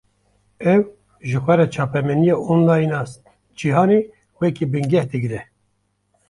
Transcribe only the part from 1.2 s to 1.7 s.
ji xwe re